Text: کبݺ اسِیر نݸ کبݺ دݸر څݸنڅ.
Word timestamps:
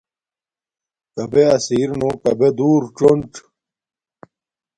کبݺ 1.15 1.43
اسِیر 1.55 1.89
نݸ 1.99 2.09
کبݺ 2.23 2.49
دݸر 2.57 2.83
څݸنڅ. 2.95 3.31